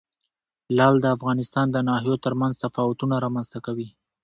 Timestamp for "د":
1.01-1.05, 1.71-1.77